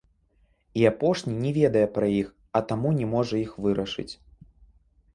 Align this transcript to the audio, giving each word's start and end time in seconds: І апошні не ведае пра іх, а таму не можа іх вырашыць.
І 0.81 0.85
апошні 0.91 1.33
не 1.43 1.51
ведае 1.59 1.85
пра 1.99 2.07
іх, 2.21 2.33
а 2.59 2.65
таму 2.73 2.97
не 2.99 3.05
можа 3.15 3.35
іх 3.45 3.51
вырашыць. 3.67 4.11